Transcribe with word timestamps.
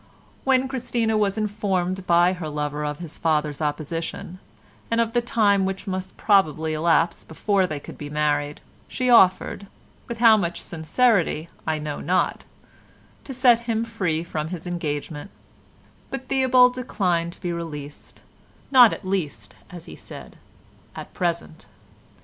When 0.45 0.67
Christina 0.67 1.15
was 1.15 1.37
informed 1.37 2.07
by 2.07 2.33
her 2.33 2.49
lover 2.49 2.83
of 2.83 2.97
his 2.97 3.19
father's 3.19 3.61
opposition, 3.61 4.39
and 4.89 4.99
of 4.99 5.13
the 5.13 5.21
time 5.21 5.63
which 5.63 5.85
must 5.85 6.17
probably 6.17 6.73
elapse 6.73 7.23
before 7.23 7.67
they 7.67 7.79
could 7.79 7.99
be 7.99 8.09
married, 8.09 8.61
she 8.87 9.11
offered—with 9.11 10.17
how 10.17 10.37
much 10.37 10.59
sincerity 10.59 11.49
I 11.67 11.77
know 11.77 11.99
not—to 11.99 13.31
set 13.31 13.59
him 13.69 13.83
free 13.83 14.23
from 14.23 14.47
his 14.47 14.65
engagement; 14.65 15.29
but 16.09 16.27
Theobald 16.29 16.73
declined 16.73 17.33
to 17.33 17.41
be 17.41 17.53
released—"not 17.53 18.93
at 18.93 19.05
least," 19.05 19.55
as 19.69 19.85
he 19.85 19.95
said, 19.95 20.35
"at 20.95 21.13
present." 21.13 21.67